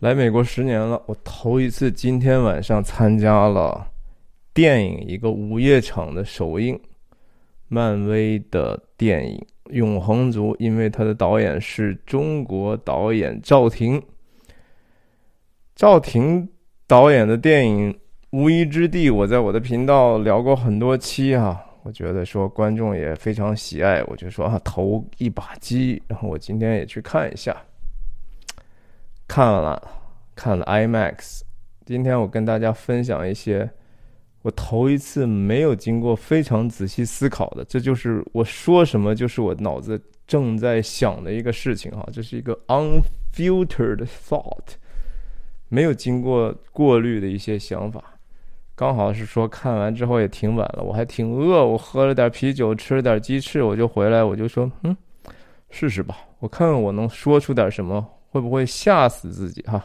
[0.00, 3.86] 来美国十年了，我头一次今天晚上参加了
[4.54, 6.80] 电影一个午夜场的首映，
[7.68, 9.36] 漫威的电影
[9.72, 14.02] 《永恒族》，因为他的导演是中国导演赵婷。
[15.76, 16.48] 赵婷
[16.86, 17.92] 导演的电影
[18.30, 27.54] 《无依之地》，我在我的频道聊过很多期啊，我觉得说观众也非常喜爱，我就说啊，投一把鸡，然后我今天也去看一下。
[29.30, 29.80] 看了，
[30.34, 31.42] 看了 IMAX。
[31.86, 33.70] 今天我跟大家分享一些
[34.42, 44.74] 我头一次没有经过非常仔细思考的，这就是我说什么就是我脑子正在想的一个事情哈，这是一个 unfiltered thought，
[45.68, 48.02] 没有经过过滤的一些想法。
[48.74, 54.96] 刚好是说看完之后也挺晚了，我还挺饿，我喝了点啤酒，吃了点鸡翅，我就回来，我就说，嗯，
[55.70, 58.04] 试试吧，我看看我能说出点什么。
[58.30, 59.84] 会不会吓死自己哈？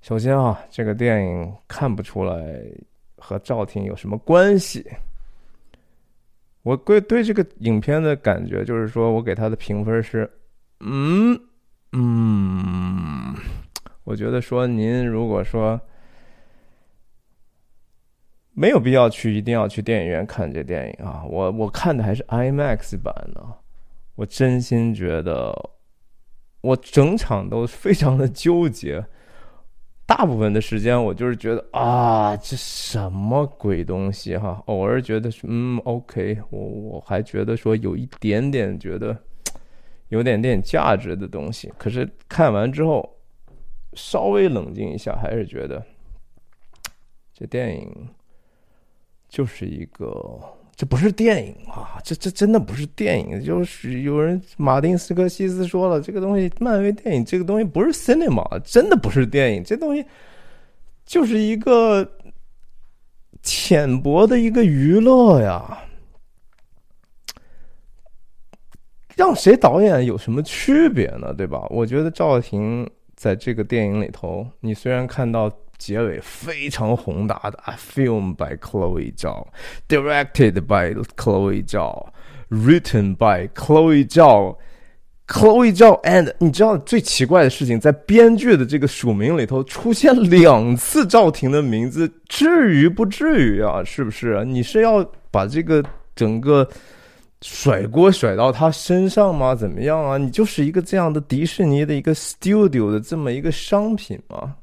[0.00, 2.60] 首先啊，这个电影看不出来
[3.16, 4.84] 和赵婷有什么关系。
[6.62, 10.28] 我对对这个影片的感觉就是说，我给他的评分是，
[10.80, 11.38] 嗯
[11.92, 13.34] 嗯，
[14.04, 15.78] 我觉得说您如果说
[18.54, 21.22] 没有必要去，一定要去电影院看这电影啊。
[21.28, 23.44] 我我看的还是 IMAX 版的，
[24.14, 25.54] 我真心觉得。
[26.62, 29.04] 我整场都非常的纠结，
[30.06, 34.62] 大部分的时间我就是觉得啊，这什么鬼东西哈！
[34.66, 39.16] 偶尔觉得嗯，OK，我我还觉得说有一点点觉得
[40.08, 43.18] 有点点价值的东西，可是看完之后
[43.94, 45.84] 稍微冷静一下，还是觉得
[47.34, 48.08] 这电影
[49.28, 50.40] 就是一个。
[50.74, 52.00] 这不是电影啊！
[52.02, 60.04] 这这真的不是电影，就是有人马丁斯科西斯说了，这个东西漫威电影这个东西不是 cinema，真的不是电影，这东西
[61.04, 62.10] 就是一个
[63.42, 65.78] 浅薄的一个娱乐呀。
[69.14, 71.34] 让谁导演有什么区别呢？
[71.34, 71.64] 对吧？
[71.68, 75.52] 我觉得赵婷在这个电影里头，你虽然看到。
[75.82, 93.82] 结尾非常宏大的，film by Chloe Zhao，directed by Chloe Zhao，written by Chloe Zhao，Chloe Zhao and 你知道最奇怪的事情，在编剧的这个署名里头出现两次赵婷的名字，至于不至于啊？
[93.82, 94.44] 是不是？
[94.44, 95.82] 你是要把这个
[96.14, 96.68] 整个
[97.40, 99.52] 甩锅甩到他身上吗？
[99.52, 100.16] 怎么样啊？
[100.16, 104.54] 你就是一个这样的迪士尼的一个 studio 的这么一个商品吗？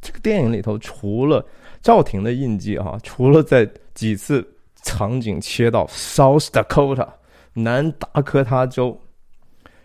[0.00, 1.44] 这个电影里头，除了
[1.82, 4.46] 赵婷的印记哈，除了在几次
[4.82, 7.08] 场景切到 South Dakota
[7.54, 9.00] 南达科他州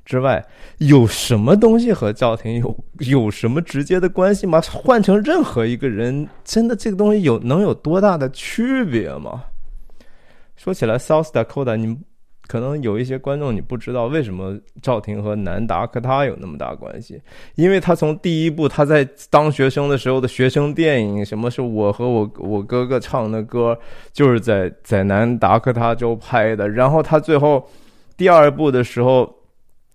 [0.06, 0.46] 之外，
[0.78, 4.62] 有什么东西和赵婷有有什么直接的关系吗？
[4.62, 9.44] 换成任何一个人，真的这个东西有能有多大的区别吗？
[10.56, 11.98] 说起来，South Dakota，你。
[12.52, 17.22] 可能有一些观众你不知道为什么赵婷和南达科他有那么大关系，
[17.56, 23.80] 因为他从第一部他在当学生的时候的学生电影，什么是我和我我哥哥唱的歌，
[24.12, 27.66] 就是在在南达科他州拍的，然后他最后
[28.18, 29.34] 第二部的时候。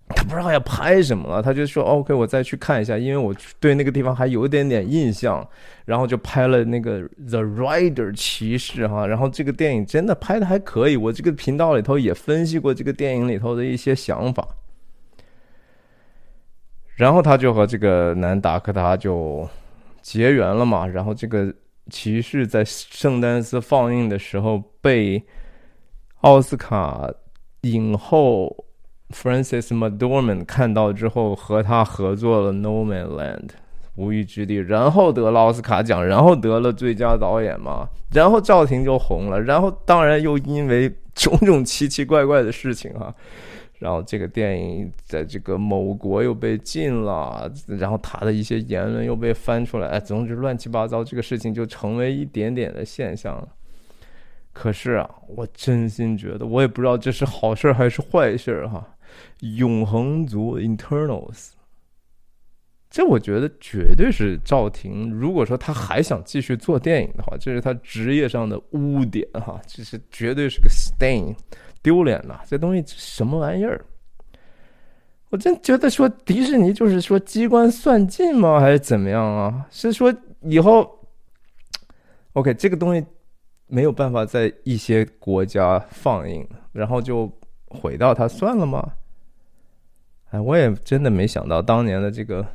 [0.09, 5.45] 他不知道要拍什么了，他就说：“OK，我再去看一下，因为我对那个地方还有一点点印象。”
[5.83, 10.95] 然后就拍了那个《The Rider 骑士》哈，然后这个电影真的拍的还可以。
[10.95, 14.47] 我这个频道里头也分析过这个电影里头的一些想法。
[16.95, 19.47] 然后他就和这个南达科他就
[20.01, 20.87] 结缘了嘛。
[20.87, 21.53] 然后这个
[21.89, 25.21] 骑士在圣丹斯放映的时候被
[26.21, 27.11] 奥斯卡
[27.61, 28.63] 影后。
[29.09, 33.47] Francis m c d o r m a n 看到之后，和他合作了《No Man Land》
[33.95, 43.11] 无依之地，然后得了奥斯卡奖，然后得了最佳导演嘛，然后赵婷就红了，然后当然又因为种种奇奇怪怪的事情啊，
[43.79, 53.47] 然后这个电影在这个某国又被禁了，然后他的一些言论又被翻出来，哎，总之乱七八糟，这个事情就成为一点点的现象了。
[54.53, 58.85] 可是啊，我真心觉得，我也不知道这是好事还是坏事哈。
[59.41, 61.51] 永恒族 Internals，
[62.89, 65.11] 这我觉得绝对是赵婷。
[65.11, 71.35] 如果说他还想继续做电影的话，这是他职业上的污点哈，这是绝对是个 stain，
[71.81, 72.39] 丢脸呐！
[72.47, 73.85] 这东西什么玩意儿？
[75.29, 78.61] 我真觉得说迪士尼就是说机关算尽吗？
[78.61, 79.67] 还是怎么样啊？
[79.69, 80.13] 是说
[80.43, 81.05] 以后
[82.31, 83.05] OK 这个东西
[83.67, 87.29] 没有办法在一些国家放映，然后就
[87.67, 88.93] 毁掉它算了吗？
[90.31, 92.45] 哎，我也真的没想到，当年的这个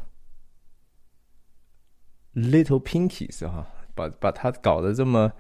[2.35, 5.33] Little Pinkies 哈，把把他搞得这么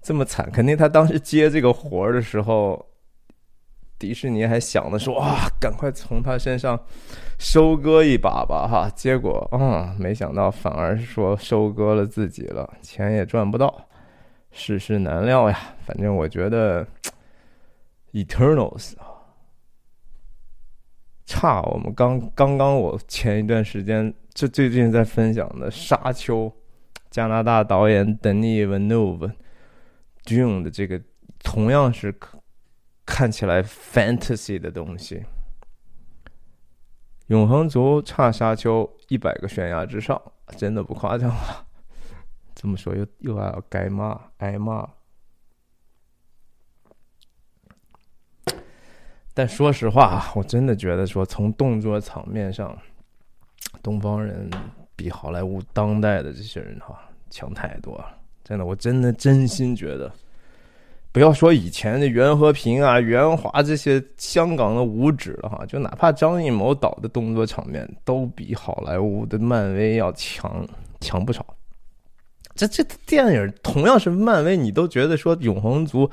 [0.00, 2.84] 这么惨，肯定他当时接这个活儿的时候，
[3.96, 6.76] 迪士尼还想着说哇，赶快从他身上
[7.38, 13.86] 收割一把吧哈，结果啊，没想到反而说收割了自己了，钱也赚不到，
[14.50, 15.56] 世事难料呀。
[15.86, 16.84] 反正我觉得
[18.12, 19.11] Eternals 啊。
[21.32, 26.44] 差我们刚刚刚我前一段时间就最近在分享的《沙丘》，
[27.10, 29.32] 加拿大导演 Denis Villeneuve
[30.26, 31.00] Dune 的这个
[31.42, 32.14] 同样是
[33.06, 35.16] 看起来 fantasy 的东西，
[37.28, 40.20] 《永恒族》差《沙丘》一百个悬崖之上，
[40.58, 41.66] 真的不夸张了！
[42.54, 44.86] 这么说又又要该骂挨骂。
[49.34, 52.76] 但说实话，我真的觉得说，从动作场面上，
[53.82, 54.50] 东方人
[54.94, 56.98] 比好莱坞当代的这些人哈
[57.30, 58.14] 强太多了。
[58.44, 60.12] 真的，我真的真心觉得，
[61.12, 70.68] 不要说以前的袁和平啊、袁华这些香港的武指了哈，就哪怕张艺谋导的动作场面，都比好莱坞的漫威要强
[71.00, 71.46] 强不少。
[72.54, 76.06] 这这电影同样是漫威，你都觉得说《永恒族》。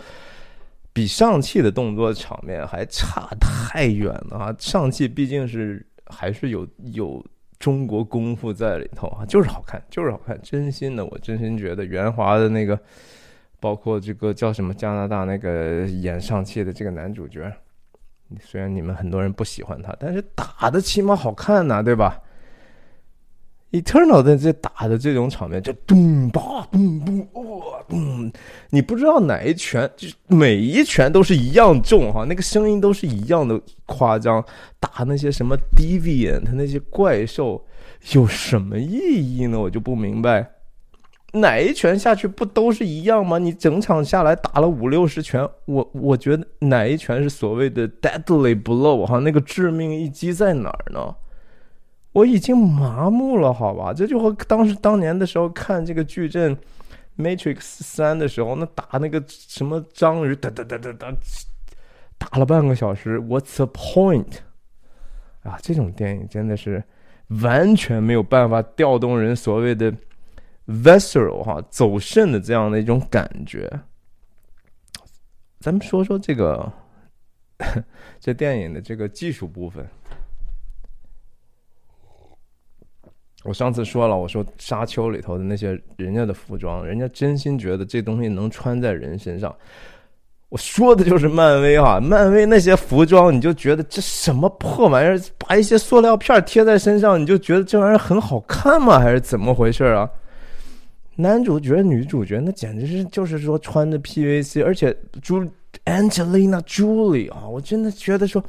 [0.92, 4.56] 比上汽的动作场面还差太远了啊！
[4.58, 7.24] 上汽毕竟是还是有有
[7.58, 12.80] 中国功夫在里头啊，就是好看，就是好看，真心的，我真心觉得袁华的那个，
[13.60, 17.52] 包括这个叫什么加拿大那个演上汽的这个男主角，
[18.42, 22.22] 虽然你们很多人不喜欢他，但是打的起码好看呐，对吧
[23.72, 28.32] ？Eternal 的这打的这种场面，就咚吧咚咚哇咚，
[28.72, 34.44] 你不知道哪一拳，就每一拳都是一样重哈，那个声音都是一样的夸张。
[34.80, 37.64] 打那些什么 Deviant 那些怪兽
[38.14, 39.60] 有什么意义呢？
[39.60, 40.50] 我就不明白，
[41.34, 43.38] 哪一拳下去不都是一样吗？
[43.38, 51.14] 你整场下来打了五六十拳，我我觉得哪一拳是所谓的 Deadly Blow 哈，那个致命一击在哪儿呢？
[52.12, 53.94] 我已经麻木了，好吧？
[53.94, 56.56] 这就和当时当年的时候看这个矩阵
[57.18, 61.16] 《Matrix 三》的时候，那打那个什么章鱼，哒哒哒哒哒，
[62.18, 63.20] 打了半个小时。
[63.20, 64.38] What's the point？
[65.44, 66.84] 啊，这种电影真的是
[67.28, 69.94] 完全没有办法调动人所谓的
[70.68, 73.70] visceral 哈走肾的这样的一种感觉。
[75.60, 76.72] 咱们说说这个
[78.20, 79.88] 这电影的这个技术部分。
[83.46, 89.56] 我上次说了，我说《沙丘》里头的那些人家的服装，人家真心觉得这东西能穿在人身上。
[90.50, 99.00] 我说的就是漫威啊，漫威那些服装，你就觉得这什么破玩意儿，把一些塑料片贴在身上，你就觉得这玩意儿很好看吗？
[99.00, 100.10] 还是怎么回事啊？
[101.16, 105.42] 男主角、女主角那简直是就是说穿着 PVC，而且朱
[105.86, 108.44] Angelina Jolie 啊，我真的觉得说。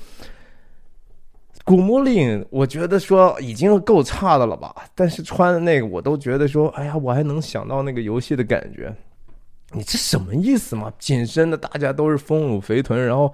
[1.70, 4.74] 古墓丽影，我觉得说已经够差的了吧？
[4.92, 8.92] 但是穿的那个，我都觉得说，哎呀，我还能想到那个游戏的感觉。
[9.70, 10.92] 你这什么意思嘛？
[10.98, 13.32] 紧身的，大家都是丰乳肥臀，然后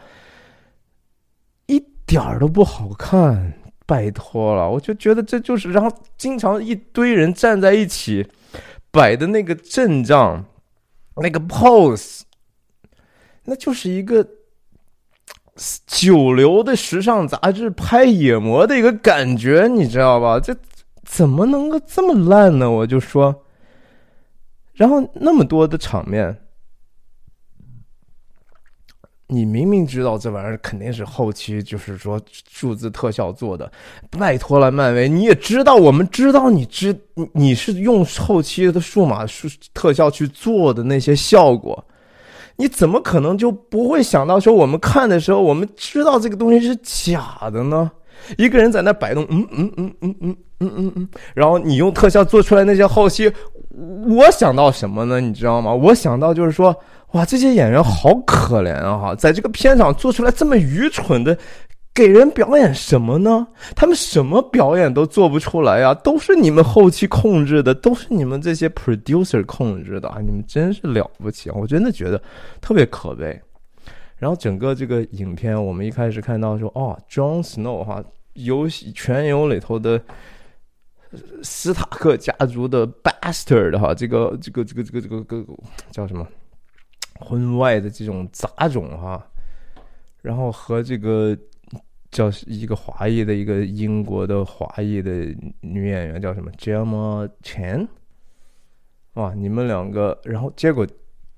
[1.64, 3.54] 一点儿都不好看。
[3.86, 8.28] 拜托了，我就觉得这就是，然后经常一堆人站在一起
[8.90, 10.44] 摆的那个阵仗，
[11.22, 12.20] 那个 pose，
[13.44, 14.28] 那就是一个。
[15.86, 20.38] 九流的时尚杂志拍野模的一个感觉，你知道吧？
[20.38, 20.54] 这
[21.02, 22.70] 怎么能够这么烂呢？
[22.70, 23.44] 我就说，
[24.74, 26.36] 然后那么多的场面，
[29.28, 33.70] 你明明知道这玩意儿肯定是后期就是说数字特效做的，
[34.10, 36.94] 拜托了，漫威，你也知道，我们知道你知
[37.32, 41.82] 你是用后期的数码数特效去做的那些效果。
[42.56, 47.90] 你怎么可能就不会想到说，我们看的时候，我们知道这个东西是假的呢？
[48.38, 53.30] 一个人在那摆动，嗯嗯嗯嗯嗯嗯嗯嗯，然后你用特效做出来那些后期，
[54.08, 55.20] 我想到什么呢？
[55.20, 55.72] 你知道吗？
[55.72, 56.74] 我想到就是说，
[57.12, 59.14] 哇，这些演员好可怜啊！
[59.14, 61.36] 在这个片场做出来这么愚蠢的。
[61.96, 63.46] 给人表演什么呢？
[63.74, 70.18] 他们什么表演都做不出来呀，都是你们后期控制的，都是你们这些 producer 控制的啊！
[70.20, 71.54] 你们真是了不起啊！
[71.58, 72.22] 我真的觉得
[72.60, 73.40] 特别可悲。
[74.18, 79.98] 然后整个这个影片，我们一开始看到说，哦，John Snow 哈，游戏全游里头的
[81.42, 85.44] 斯塔克家族的 bastard 哈，这个这个这个这个这个个
[85.90, 86.28] 叫什么
[87.20, 89.26] 婚外的这种杂种哈，
[90.20, 91.34] 然后和这个。
[92.16, 95.10] 叫一个华裔的一个英国的华裔的
[95.60, 97.86] 女演员叫什么？Gemma Chan
[99.12, 100.86] 哇，你们两个，然后结果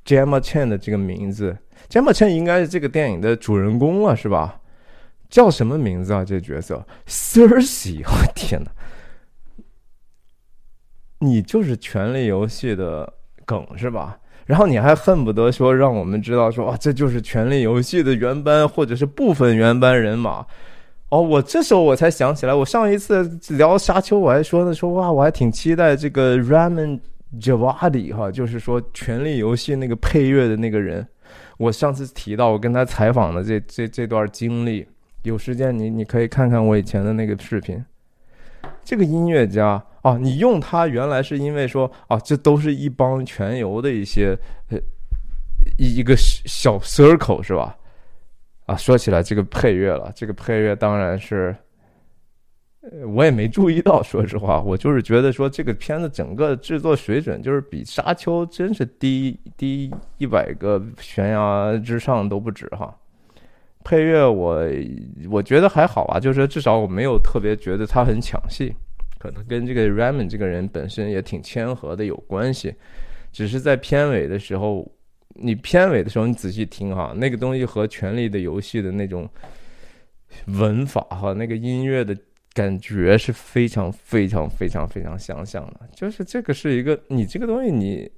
[0.04, 1.58] Gemma Chan 的这个名字
[1.88, 4.60] ，Gemma Chan 应该是这个电影的主人公了，是吧？
[5.28, 6.24] 叫什么名字啊？
[6.24, 8.70] 这角色 Cersei， 我天哪！
[11.18, 14.20] 你就是《权力游戏》的梗是吧？
[14.48, 20.42] 然后你还恨不得说让我们知道说哇，这就是《权力游戏》的原班或者是部分原班人马。
[21.10, 23.22] 哦，我这时候我才想起来，我上一次
[23.58, 26.98] 聊《沙丘》，我还说呢，说哇，我还挺期待这个 Ramen
[27.38, 31.06] Javadi 哈，就是说《权力游戏》那个配乐的那个人。
[31.58, 34.86] 我上次提到我跟他采访的这这这段经历，
[35.24, 37.84] 有时间你你可以看看我以前的那个视频。
[38.82, 39.84] 这个音乐家。
[40.02, 44.38] 啊，你用它原来是因为说啊，这都是一帮全游的一些
[44.70, 44.78] 呃
[45.76, 47.76] 一一个小 circle 是吧？
[48.66, 51.56] 啊，说起来这个配乐了，这个配乐当然是，
[53.14, 62.94] 我也没注意到，说实话，我就是觉得说这个片子整个制作水准就是比沙丘真是低低一百个悬崖之上都不止哈。
[63.84, 64.62] 配乐我
[65.30, 68.74] 我觉得还好啊，就是至少我没有特别觉得它很抢戏。
[69.18, 72.74] 可能跟这个 Ramen 这个人本身也挺谦和的有关系，
[73.32, 74.90] 只是在片尾的时候，
[75.34, 79.28] 你片尾的时候你仔细听哈，那个东西和《权力的游戏》的那种
[80.46, 82.16] 文法和那个音乐的
[82.52, 85.80] 感觉是非常非常非常非常相像的。
[85.94, 88.10] 就是这个是一个你这个东西，你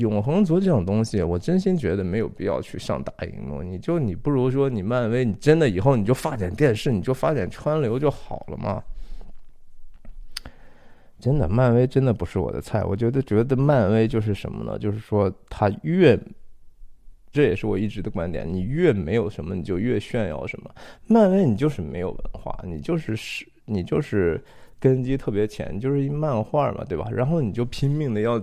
[0.00, 3.62] 永恒族这种东西，我真心觉得没有必要去上大荧幕。
[3.62, 8.82] 你就你不如说你漫威，你真的以后你就发展电视，你就发展川流就好了嘛。
[11.24, 12.84] 真的，漫威真的不是我的菜。
[12.84, 14.78] 我觉得，觉得漫威就是什么呢？
[14.78, 16.18] 就是说，他越，
[17.32, 18.46] 这也是我一直的观点。
[18.46, 20.70] 你越没有什么，你就越炫耀什么。
[21.06, 24.38] 漫威，你就是没有文化，你就是是，你就是
[24.78, 27.08] 根基特别浅，就是一漫画嘛，对吧？
[27.10, 28.38] 然后你就拼命的要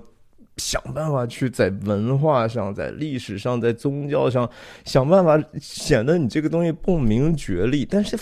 [0.57, 4.49] 想办法去在文化上、在历史上、在宗教上
[4.85, 8.17] 想办法显得你这个东西不明觉厉，但是。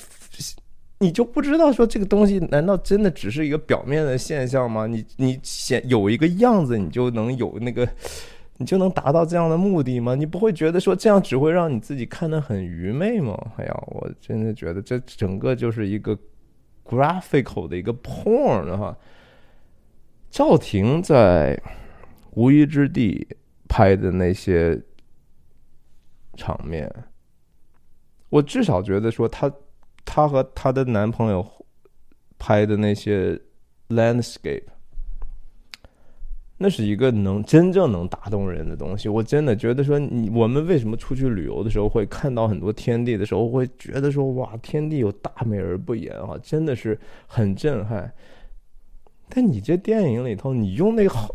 [1.01, 4.85] 你就不知道说这个东西难道真的只是一个表面的现象吗？
[4.85, 7.87] 你你显有一个样子，你就能有那个，
[8.57, 10.13] 你就能达到这样的目的吗？
[10.13, 13.33] 你不会觉得说这样只会让你自己看得很愚昧吗？
[13.55, 16.17] 哎呀，我真的觉得这整个就是一个
[16.83, 18.97] graphical 的一个 porn 哈。
[20.29, 21.55] 赵婷在
[22.31, 23.25] 《无依之地》
[23.69, 24.77] 拍的那些
[26.35, 26.93] 场面，
[28.27, 29.49] 我至少觉得说他。
[30.11, 31.45] 她和她的男朋友
[32.39, 33.39] 拍的那些
[33.89, 34.63] landscape，
[36.57, 39.07] 那是一个能真正能打动人的东西。
[39.07, 48.11] 我真的觉得说，你我们为什么出去旅游的时候会看到很多天地的时候，会觉得说哇，天地有大美而不言啊，真的是很震撼。
[49.29, 51.29] 但你这电影里头，你用那个好。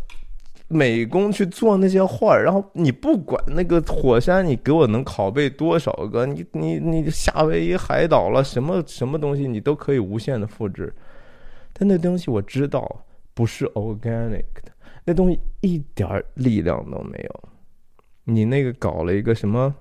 [0.69, 6.25] 美工去做那些画然后你不管那个火山，你给我能拷贝多少个？
[6.27, 10.93] 你你你夏威夷海岛了，什么什么东西你都可以无限的复制。
[11.73, 13.05] 但那东西我知道
[13.35, 14.73] 不是 organic 的，
[15.05, 17.49] 那东西一点力量都没有。
[18.25, 19.75] 你那个搞了一个什么？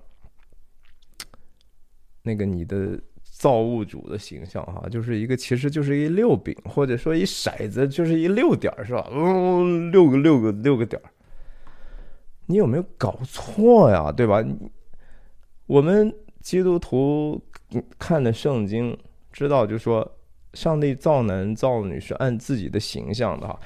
[2.24, 3.00] 那个你的。
[3.44, 9.06] 造物主的形象哈，就是一个，其实就是一六饼，或者说一骰子，就是一六点是吧？
[9.12, 11.02] 嗯，六个六个六个点
[12.46, 14.10] 你有没有搞错呀？
[14.14, 14.42] 对吧？
[15.68, 16.10] 我们
[16.40, 17.38] 基督徒
[18.00, 18.98] 看的圣经
[19.34, 20.10] 知道，就说
[20.54, 23.60] 上帝造男造女是按自己的形象的哈。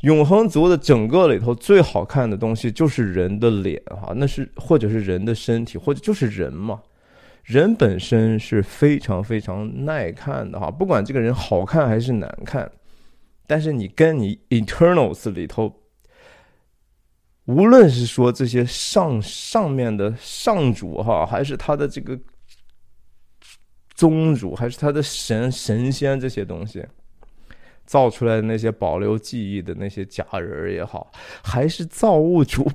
[0.00, 6.80] 永恒族的整个里头最好看的东西就是人的脸哈，那是或者是人的身体，或者就是人嘛。
[7.42, 12.70] 人本身是非常非常耐看的哈，不管这个人好看还是难看，
[13.46, 15.80] 但是你跟你 Eternals 里头，
[17.46, 22.18] 无论是说这些上上面的上主哈，还是他的这个
[23.94, 26.86] 宗主，还是他的神神仙这些东西，
[27.84, 31.10] 造出来的那些保留记忆的那些假人也好，
[31.42, 32.70] 还是造物主。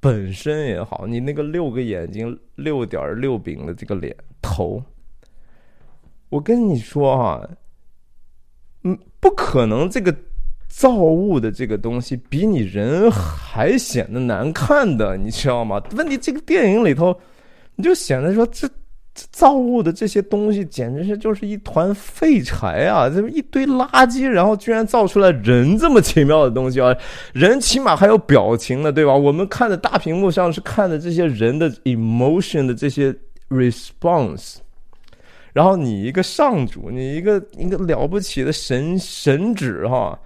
[0.00, 4.82] 本身也好，你那个六个眼睛、六点六饼的这个脸头，
[6.28, 7.48] 我跟你说哈，
[8.84, 10.14] 嗯，不可能这个
[10.68, 15.82] 造物的这个东西比你人还显得难看的，你知道吗？
[15.92, 17.18] 问题这个电影里头，
[17.74, 18.68] 你就显得说这。
[19.30, 23.08] 造物的这些东西简直是就是一团废柴啊！
[23.08, 26.94] 这么一堆垃圾，然后居然造出来人这么奇妙的东西啊！
[27.32, 29.14] 人起码还有表情的，对吧？
[29.14, 33.14] 我们看的大屏幕上是看的这些人的 emotion 的这些
[33.48, 34.56] response，
[35.52, 40.18] 然后你一个上主，你一个一个了不起的神神旨哈，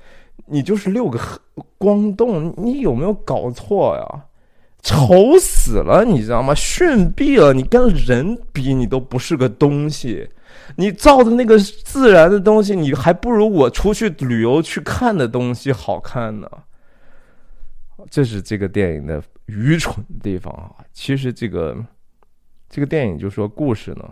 [0.46, 1.20] 你就是六个
[1.78, 4.24] 光洞，你有没有搞错呀？
[4.82, 6.54] 丑死了，你知道吗？
[6.54, 7.52] 逊毙了！
[7.52, 10.28] 你跟人比，你都不是个东西。
[10.76, 16.48] 你造的那个自然的东西，你还不如我出去旅游去看的东西好看呢。
[18.10, 20.72] 这是这个电影的愚蠢的地方啊！
[20.92, 21.76] 其实这个
[22.68, 24.04] 这个电影就说故事呢，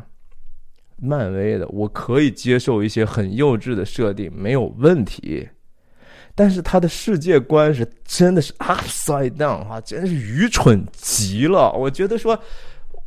[0.96, 5.48] 漫威的我可以接受一些很幼稚的设定，没有问题。
[6.38, 11.72] 但是他的世界观是真的是 upside down 啊，真是愚蠢极了。
[11.72, 12.38] 我觉得说，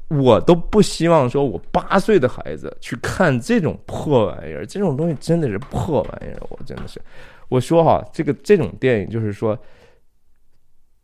[0.10, 6.46] 我都不希望说我八岁的孩子去看这种破玩意儿，这种东西真的是破玩意儿。
[6.50, 7.02] 我真的是，
[7.48, 9.58] 我说哈，这个这种电影就是说，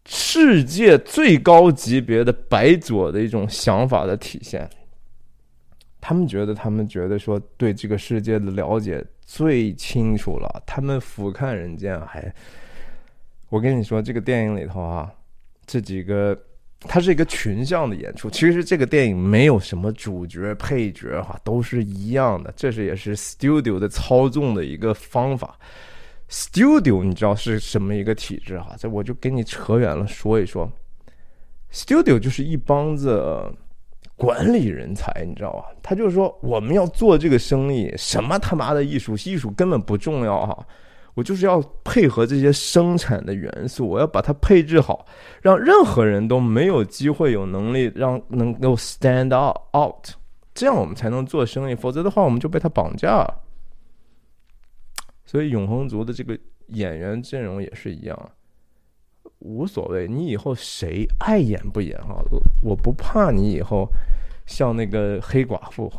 [0.05, 4.69] 世界最高级别的白左的一种想法的体现。
[6.01, 10.63] 他们觉得，他们觉得说对这个世界的了解最清楚了。
[10.65, 12.33] 他们俯瞰人间，还
[13.49, 15.11] 我跟你说，这个电影里头啊，
[15.65, 16.35] 这几个
[16.79, 18.29] 它是一个群像的演出。
[18.29, 22.51] 其实这个电影没有什么主角、配角哈，都是一样的。
[22.55, 25.59] 这是也是 studio 的操纵的一个方法。
[26.29, 28.75] studio 你知道是什么一个体制哈？
[28.79, 30.71] 这我就给你扯远了说一说。
[31.71, 33.53] studio 就是一帮子。
[34.17, 35.65] 管理人才，你知道吧？
[35.81, 40.67] 他就是说，我们要做这个生意，什么他妈的艺术，艺术根本不重要哈。
[41.13, 45.05] 我就是要配合这些生产的元素，我要把它配置好，
[45.41, 50.09] 让任何人都没有机会有能力让能够 stand out，
[50.53, 51.75] 这样我们才能做生意。
[51.75, 53.43] 否则的话，我们就被他绑架了。
[55.25, 58.31] 所以，永恒族的这个演员阵容也是一样。
[59.39, 62.23] 无所谓，你以后谁爱演不演哈？
[62.31, 63.87] 我我不怕你以后
[64.45, 65.91] 像那个黑寡妇，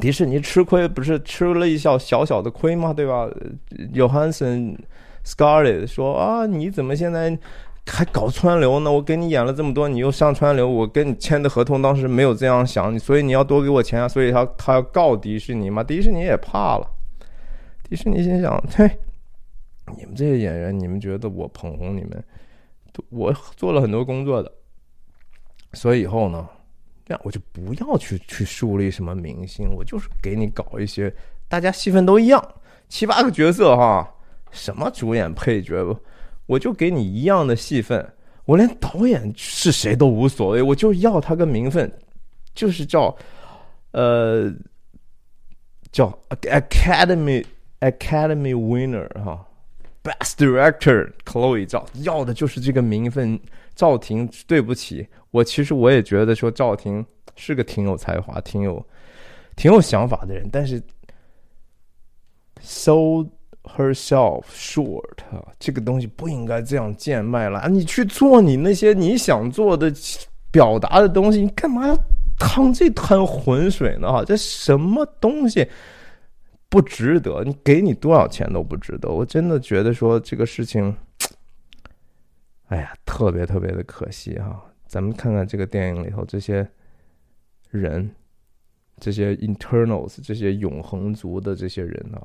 [0.00, 2.92] 迪士尼吃亏不是吃了一小小小的亏吗？
[2.92, 3.28] 对吧
[3.94, 4.76] ？Johansson
[5.24, 7.36] Scarlett 说啊，你怎么现在
[7.86, 8.92] 还搞川流呢？
[8.92, 14.06] 我给你演了这么多，你又上川流，我跟你签的合同当时没有这样想，所以你要多给我钱啊！
[14.06, 15.82] 所以他他要告迪士尼嘛？
[15.82, 16.86] 迪士尼也怕了，
[17.88, 18.90] 迪士尼心想，嘿。
[19.96, 22.24] 你们这些演员，你们觉得我捧红你们？
[23.08, 24.52] 我做了很多工作的，
[25.72, 26.46] 所以以后呢，
[27.06, 31.10] 这样我就不要去去树立什么明星，我就是给你搞一些
[31.48, 32.54] 大家戏份都一样，
[32.90, 34.14] 七八个角色哈，
[34.50, 35.98] 什么主演配角，
[36.44, 38.06] 我就给你一样的戏份，
[38.44, 41.90] 我连导演是谁都无所谓，我就要他个名分，
[42.54, 43.16] 就是叫
[43.92, 44.52] 呃
[45.90, 47.42] 叫 Academy
[47.80, 49.48] Academy Winner 哈。
[50.02, 53.40] Best Director，Chloe 赵要的就是这个名分。
[53.74, 57.04] 赵婷，对不起，我其实我也觉得说赵婷
[57.36, 58.84] 是个挺有才华、挺有、
[59.56, 60.80] 挺有想法的人，但是
[62.62, 63.30] sold
[63.64, 65.02] herself short，
[65.58, 67.66] 这个东西不应该这样贱卖了。
[67.70, 69.90] 你去做你那些你想做的、
[70.50, 71.96] 表达的东西，你干嘛要
[72.38, 74.12] 趟这滩浑水呢？
[74.12, 75.66] 哈，这什么东西？
[76.72, 79.10] 不值得，你给你多少钱都不值得。
[79.10, 80.96] 我真的觉得说这个事情，
[82.68, 84.64] 哎呀，特别特别的可惜哈。
[84.86, 86.66] 咱们看看这个电影里头这些
[87.70, 88.10] 人，
[88.96, 92.24] 这些 internals，这些永恒族的这些人啊，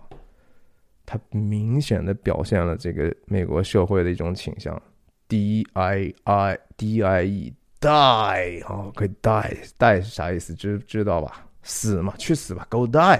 [1.05, 4.81] 他明显的表现了这个美国社会的一种倾向。
[5.27, 10.55] D I I D I E die 啊，可以 die die 是啥意思？
[10.55, 11.45] 知知道吧？
[11.63, 13.19] 死嘛，去死吧，Go die。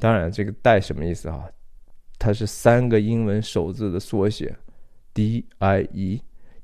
[0.00, 1.44] 当然，这个“带”什么意思啊？
[2.18, 4.56] 它是三个英文首字的缩写
[5.14, 6.22] ，D I E。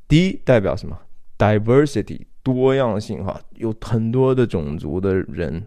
[0.09, 0.99] D 代表什么
[1.37, 5.67] ？Diversity，多样性哈，有很多的种族的人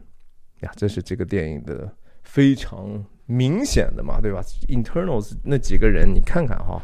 [0.61, 0.71] 呀。
[0.75, 1.91] 这是这个电影的
[2.23, 6.81] 非常明显的嘛，对吧？Internals 那几个人，你看看哈，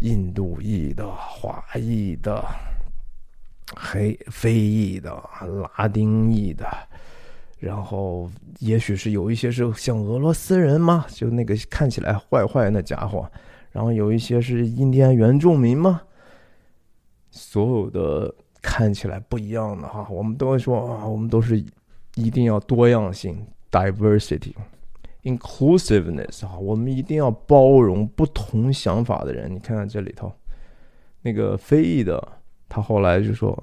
[0.00, 2.44] 印度裔的、华裔的、
[3.76, 5.10] 黑非裔的、
[5.76, 6.66] 拉丁裔的。
[7.60, 8.28] 然后，
[8.60, 13.30] 也许是有一些是像俄罗斯人嘛，就那个看起来坏坏那家伙。
[13.70, 16.00] 然后有一些是印第安原住民嘛。
[17.30, 21.62] 所有的看起来不一样的哈，我们都会说啊，我们都是
[22.14, 29.54] 一定要多样性 （diversity），inclusiveness 哈，我们一定要包容不同想法的人。
[29.54, 30.32] 你看看这里头，
[31.20, 32.26] 那个非裔的，
[32.70, 33.62] 他后来就说。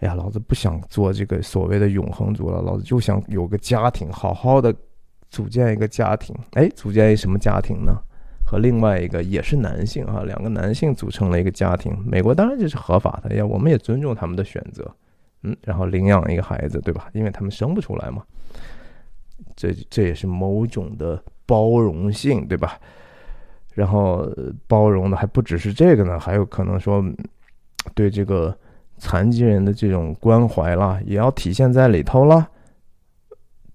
[0.00, 4.74] 哎呀，老子不想做这个所谓的永恒族了，老子就想有个家庭，好好的
[5.30, 6.36] 组建一个家庭。
[6.52, 7.92] 哎，组建一什么家庭呢？
[8.44, 11.96] 和另外一个也是男性啊，两个男性组成了一个家庭。
[12.06, 14.88] 美国当然这是合法的呀，我们也尊重他们的选择。
[15.42, 17.08] 嗯，然后领养一个孩子，对吧？
[17.12, 18.22] 因为他们生不出来嘛。
[19.56, 22.78] 这这也是某种的包容性，对吧？
[23.74, 24.30] 然后
[24.66, 27.04] 包容的还不只是这个呢，还有可能说
[27.94, 28.56] 对这个
[28.98, 32.48] 残疾人的这种关怀啦，也要体现在里头了。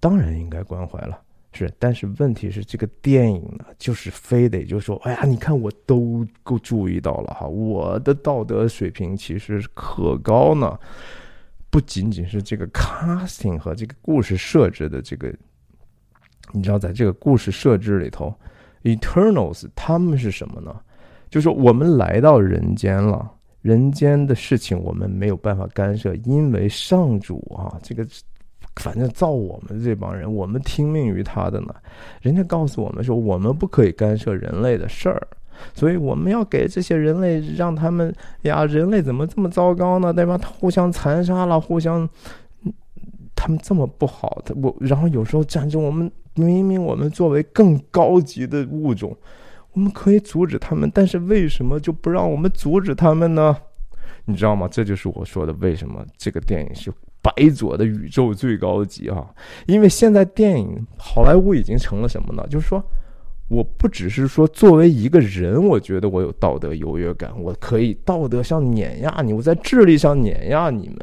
[0.00, 1.16] 当然应该关怀了，
[1.52, 10.76] 是，但是问题是这个电影呢，就是非得就说，哎呀，你看我都够注意到了哈，我的道德水平其实可高呢，
[11.70, 15.32] 不仅仅是这个 casting 和这个故事设置的这个，
[16.50, 18.34] 你知道，在这个故事设置里头
[18.82, 20.74] ，Eternals 他们是什么呢？
[21.30, 23.30] 就是我们来到人间了，
[23.62, 28.06] 人间的事情我们没有办法干涉，因为上主啊，这个。
[28.76, 31.74] 反正造我们这帮人，我们听命于他的呢。
[32.22, 35.28] 人家告诉我们说，我们不可以干涉人类的事儿，
[35.74, 38.10] 所以我们要给这些人类，让他们
[38.44, 40.10] 呀，人类怎么这么糟糕呢？
[40.10, 40.40] 对吧？
[40.58, 42.08] 互相残杀了，互相，
[43.36, 44.40] 他们这么不好。
[44.42, 49.14] 他我，然后有时候战争，我们明明我们作为更高级的物种，
[49.72, 53.56] 我们可以阻止他们，但是为什么就不让我们阻止他们呢？
[54.24, 54.68] 你知道吗？
[54.70, 56.92] 这就是我说的，为什么这个电影是。
[57.24, 59.24] 白左的宇宙最高级啊，
[59.66, 62.44] 因为现在电影好莱坞已经成了什么呢？
[62.50, 62.82] 就是说，
[63.48, 70.98] 我不只是说作为一个人，我觉得我有道德优越感，我可以道德上碾压你，我在智力上碾压你们，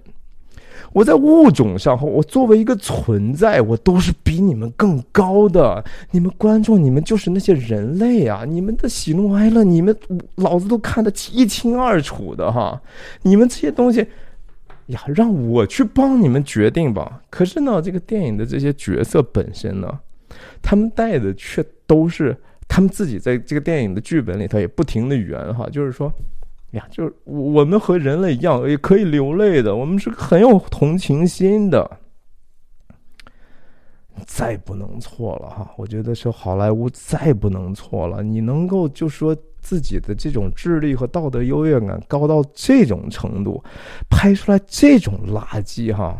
[0.93, 5.83] 我在物种上，我作为一个存在，我都是比你们更高的。
[6.11, 8.43] 你们观众，你们就是那些人类啊！
[8.47, 9.95] 你们的喜怒哀乐，你们
[10.35, 12.81] 老子都看得一清二楚的哈！
[13.21, 14.05] 你们这些东西。
[14.89, 17.21] 呀，让我去帮你们决定吧。
[17.29, 19.99] 可是呢，这个电影的这些角色本身呢，
[20.63, 22.35] 他们带的却都是
[22.67, 26.11] 他们自己在这个电影的剧本里头也不停的圆哈，就是说，
[26.71, 31.99] 呀，就是我们和人类一样也可以流泪的，我们是很有同情心的。
[34.25, 39.35] 再不能错了哈，我觉得是好莱坞再不能错了，你能够就说。
[39.61, 43.61] 自己的这种智力和道德优越感高到这种程度，
[44.09, 46.15] 拍出来这种垃圾哈，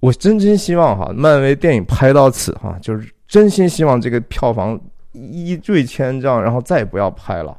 [0.00, 4.80] 我真真希望哈，漫威电影拍到此哈，就是真心希望这个票房
[5.12, 7.54] 一坠千丈，然后再也不要拍了，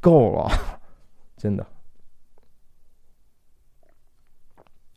[0.00, 0.50] 够了，
[1.44, 1.66] 真的。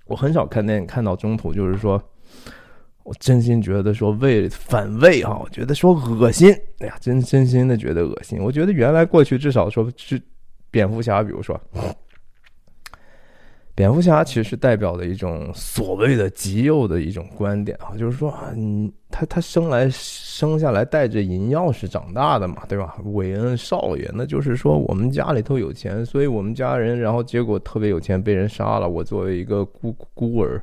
[0.06, 2.02] 我很少看电影看到中途就是说。
[3.04, 8.38] 我真心觉得说胃反胃哈，我觉得说恶心，哎呀，真真心的觉得恶心。
[8.44, 10.22] 我觉得原来过去至少说是
[10.70, 11.58] 蝙蝠侠，比如说
[13.78, 22.98] 蝙蝠侠，其实代表的一种所谓的极右的一种观点啊，就是说啊，你他他生来生下来带着银钥匙长大的嘛，对吧？
[23.04, 30.60] 韦恩少爷，那就是说我们家里头有钱，所以我们家人，然后结果特别有钱被人杀了，我作为一个孤孤儿。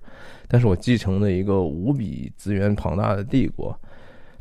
[0.49, 3.79] 但是我继承了一个无比资源庞大的帝国，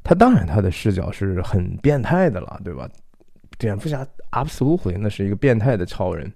[0.03, 2.89] 他当然他的视角是很变态的了，对吧？
[3.59, 6.33] 蝙蝠侠 absolutely 那是一个变态的超人，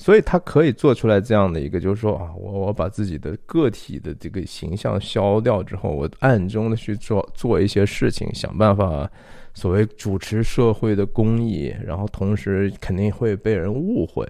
[0.00, 9.06] 所以他可以做出来这样的一个，就是说啊，我我把自己的个体的这个形象消掉之后，我暗中的去做做一些事情，想办法
[9.52, 14.26] 所谓主持社会的公益，然后同时肯定会被人误会。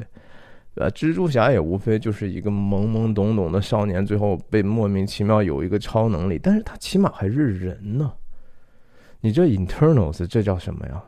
[0.75, 8.13] 呃，蜘蛛侠也无非就是一个懵懵懂懂的少年，最后被莫名其妙有一个超能力，但是他起码还是人呢。
[9.21, 11.01] 你这 internals 这叫什么呀？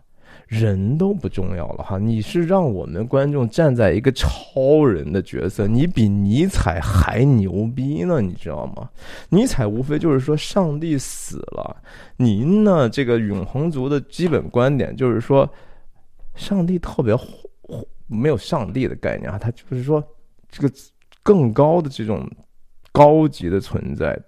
[0.46, 8.90] 人都不重要了哈，你是让我们观众站在一个超人的角色，你比尼采还牛逼呢，你知道吗？
[9.28, 11.76] 尼采无非就是说上帝死了，
[12.16, 15.48] 您呢这个永恒族的基本观点就是说，
[16.34, 17.16] 上帝特别。
[18.08, 20.02] 没有上帝的概念啊，他就是说，
[20.50, 20.70] 这个
[21.22, 22.28] 更高的这种
[22.92, 24.20] 高级的存在，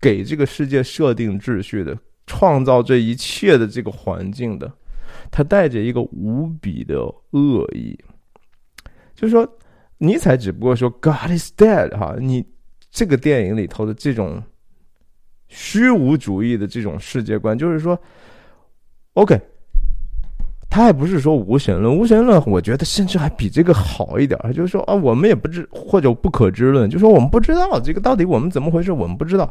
[0.00, 1.96] 给这个世界设定秩序的，
[2.26, 4.70] 创造这一切的这个环境的，
[5.30, 7.98] 他带着一个无比的恶意。
[9.14, 9.48] 就是说，
[9.98, 12.44] 尼采只不过说 “God is dead” 哈，你
[12.90, 14.42] 这个电影里头的这种
[15.48, 17.98] 虚无主义的这种世界观，就是说
[19.14, 19.40] ，OK。
[20.68, 24.38] 他还不是说无神论，无神论，我觉得甚至还比这个好一点。
[24.52, 29.50] 就是说啊，我们也不知或者不可知论，就说我们不知道这个到底我们怎么回事，我们不知道。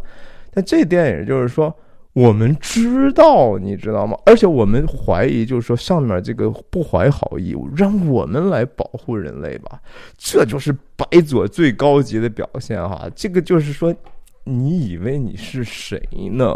[0.51, 1.75] 但这电影就是说，
[2.15, 4.17] 我们知道，你知道吗？
[4.25, 9.81] 而且我们怀疑，就是说上面这个不怀好意，让我们来保护人类吧。
[10.17, 13.05] 这就是白左最高级的表现哈。
[13.13, 13.93] 这个就是说，
[14.45, 16.01] 你以为你是谁
[16.31, 16.55] 呢？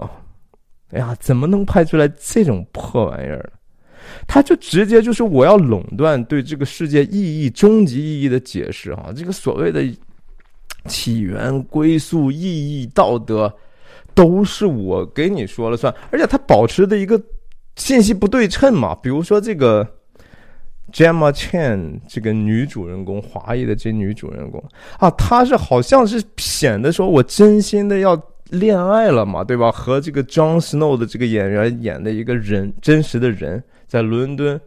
[0.91, 3.51] 哎呀，怎么能拍出来这种破玩意儿？
[4.25, 9.83] 他就直接就是我要垄断对这个世界意义、终极意义的解释哈，这个所谓的
[10.85, 13.53] 起源、归宿、意义、道德，
[14.13, 15.93] 都是我给你说了算。
[16.11, 17.21] 而且他保持的一个
[17.75, 18.95] 信息不对称嘛。
[18.95, 19.87] 比如说这个
[20.91, 24.63] Gemma Chan 这个女主人公，华裔的这女主人公
[24.97, 29.71] 啊，她是好像是显得说我真心的要恋爱了嘛，对吧？
[29.71, 34.59] 和这个 John Snow 的这个演员演的一个人，真实的人在伦敦。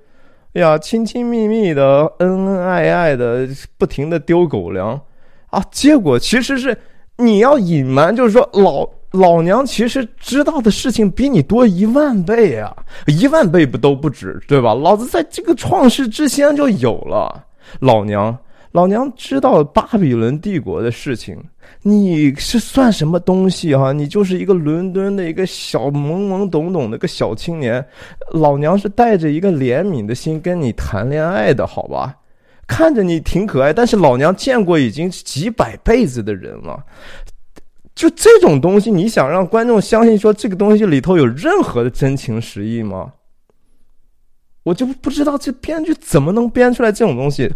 [0.54, 5.00] 哎呀，亲亲密密的，恩恩爱爱的，不停的丢狗粮
[5.46, 5.64] 啊！
[5.70, 6.76] 结果其实是
[7.16, 12.74] 你要隐瞒，就是说老老娘其实知道的事情比你多一万倍啊，
[13.06, 14.74] 一万倍不都不止，对吧？
[14.74, 17.44] 老子在这个创世之前就有了，
[17.80, 18.36] 老娘。
[18.72, 21.36] 老娘知道巴比伦帝国的事情，
[21.82, 23.92] 你是算什么东西哈？
[23.92, 27.84] 你就是一个伦敦的一个小懵懵懂懂的个小青年，
[28.30, 32.16] 老娘是带着一个怜悯的心跟你谈恋爱的，好吧？
[32.66, 36.82] 看着你挺可爱，但是老娘见过已经几百辈子的人了，
[38.02, 43.12] 就这种东西，你想让观众相信说这个东西里头有任何的真情实意吗？
[44.64, 47.48] 我就不知道这编剧怎么能编出来这种东西。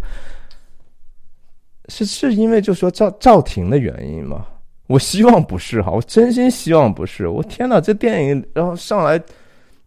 [1.89, 4.45] 是是因为就说赵赵婷的原因吗？
[4.87, 7.27] 我希望不是哈，我真心希望不是。
[7.27, 9.21] 我天哪，这电影然后上来，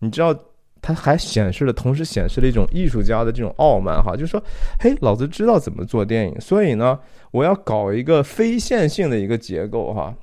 [0.01, 0.39] 你知道，
[0.83, 4.39] 它还显示了，同时显示了一种艺术家的这种傲慢哈，就说，
[4.79, 6.99] 嘿，老子知道怎么做电影，所以呢，
[7.31, 10.15] 我要搞一个非线性的一个结构哈。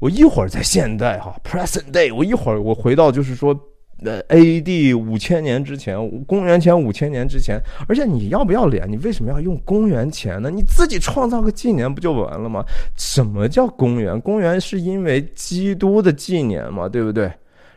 [0.00, 3.58] 我一会儿在现代哈，present day，我一会儿我回到就是说。
[4.02, 4.94] 呃，A.D.
[4.94, 8.90] 五千年之前，公元前五千年之前，而且你要不要脸？
[8.90, 10.48] 你为什么要用公元前呢？
[10.48, 12.64] 你自己创造个纪年不就完了吗？
[12.96, 14.18] 什么叫公元？
[14.18, 17.30] 公元是因为基督的纪年嘛，对不对？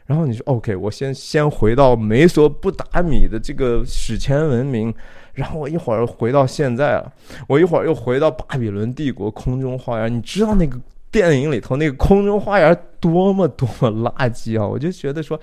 [0.06, 4.96] 然后你说 OK，我先先回到美索不达米的这个史前文明，
[5.34, 7.12] 然后我一会儿回到现在了，
[7.50, 10.16] 我一会儿又回到巴比伦帝国空中花园。
[10.16, 10.80] 你知道那个
[11.14, 14.68] 电影里头那个空中花园多么多么垃圾啊！
[14.68, 15.40] 我就觉得说。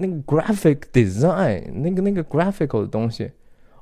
[0.00, 3.28] 那个 graphic design，那个那个 graphic 的东西，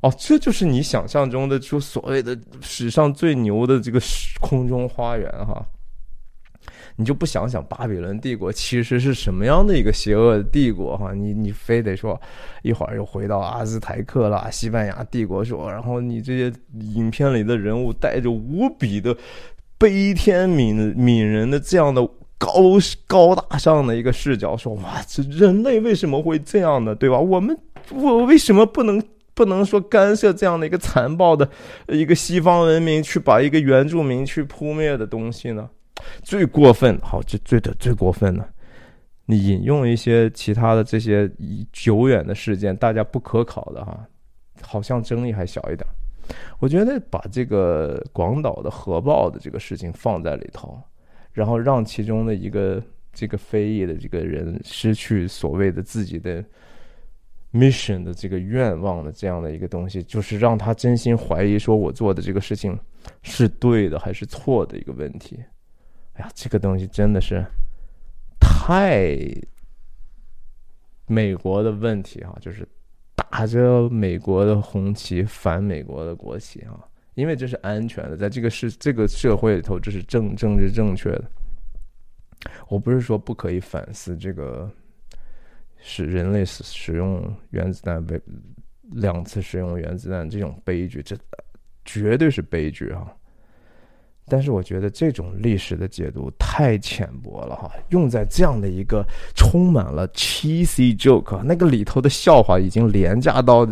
[0.01, 4.01] 哦，这就是你想象中的就所谓的史上最牛的这个
[4.41, 5.63] 空中花园哈，
[6.97, 11.13] 你就不想想巴比伦帝国其实是什么样的一个邪恶的帝国哈？
[11.13, 12.19] 你你非得说
[12.63, 16.51] 一会儿又回到阿兹台克啦、西班牙帝国说，然后你这些
[16.95, 19.15] 影片里的人物带着无比的
[19.79, 22.09] 悲天悯悯人的这样的。
[22.39, 22.53] 高
[23.07, 26.95] 高大上的一个视角说：“哇，这人类为什么会这样呢？
[26.95, 27.19] 对吧？
[27.19, 27.59] 我们
[27.91, 31.49] 我为什么不能不能说干涉这样的一个残暴的
[31.89, 35.67] 一个西方文明去把一个原住民去扑灭的东西呢？
[36.23, 38.47] 最过分，好，这最的最过分的，
[39.25, 41.27] 你引用一些其他的这些
[41.73, 43.99] 久远的事件，大家不可考的哈，
[44.61, 45.87] 好像争议还小一点。
[46.59, 50.81] 我觉得把这个广岛的核爆的这个事情放在里头。”
[51.33, 56.43] 然后让其中的一个这个非裔的这个人失去所谓的自己的
[57.53, 62.79] mission 的这个愿望的这样的一个东西，就是让他真心怀疑说我做的这个事情
[63.23, 65.39] 是对的还是错的一个问题。
[66.15, 67.45] 哎呀，这个东西真的是
[68.41, 69.15] 太
[71.07, 72.67] 美国的问题哈，就是
[73.31, 76.79] 打着美国的红旗反美国的国旗啊。
[77.15, 81.25] 因为这是安全的，在这个世这个社会里头，这是正政治正确的。
[82.69, 84.71] 我不是说不可以反思这个
[85.79, 88.21] 使人类使使用原子弹被
[88.83, 91.17] 两次使用原子弹这种悲剧，这
[91.87, 93.11] 绝对是悲剧啊！
[94.29, 103.67] 但是我觉得这种历史的解读太浅薄了哈，用在这样的一个充满了 cheesy joke，那个里头的笑话已经廉价到。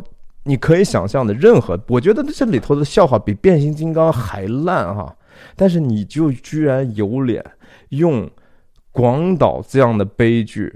[0.47, 5.17] 你可以想象的任何，我觉得这里头的笑话比变形金刚还烂哈，
[5.57, 7.43] 但是你就居然有脸
[7.89, 8.31] 用
[8.93, 10.71] 广岛这样的悲剧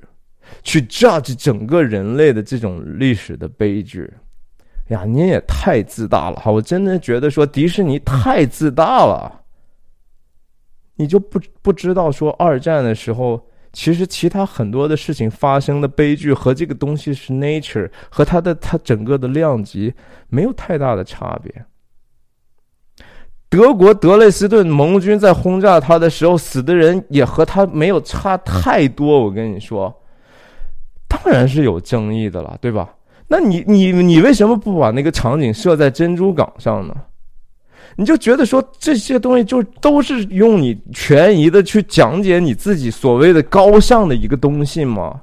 [0.63, 4.11] 去 judge 整个人类的这种历史的悲剧，
[4.89, 6.51] 呀，你也太自大了哈！
[6.51, 9.38] 我真的觉得说迪士尼太自大了，
[10.99, 13.43] 你就不不知道说二战的时候。
[13.71, 19.93] 其实，其他很多的事情发生的悲剧和这个东西是 nature 和它的它整个的量级
[20.31, 21.55] 没有太大的差别。
[23.51, 29.23] 德国德累斯顿盟军在轰炸他的时候，死的人也和他没有差太多。
[29.23, 29.95] 我跟你说，
[31.07, 32.95] 当然是有争议的了，对吧？
[33.29, 36.95] 那你你你为什么不把那个场景设在珍珠港上呢？
[38.01, 45.21] 你就觉得说这些东西就都是用你权宜的去讲解你自己所谓的高尚的一个东西吗？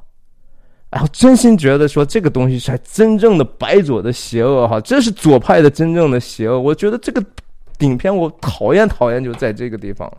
[0.89, 6.59] 哎，我真心觉得说这个东西才真正的白左的邪恶哈，这是左派的真正的邪恶。
[6.59, 7.23] 我觉得这个
[7.79, 10.11] 影片我讨厌讨厌就在这个地方。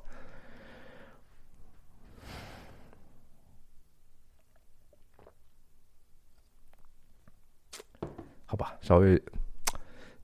[8.46, 9.22] 好吧，稍微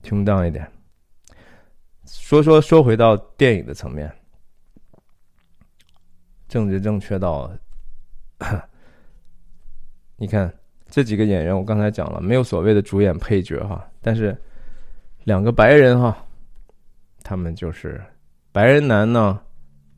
[0.03, 0.67] tune down 一点。
[2.23, 4.09] 说说说回到电影的层面，
[6.47, 7.51] 政治正确到，
[10.15, 10.51] 你看
[10.89, 14.35] 这几个演员，我刚才讲了，没有所谓的主演配角哈，但是
[15.25, 16.17] 两个白人哈，
[17.23, 18.01] 他们就是
[18.53, 19.37] 白人男呢，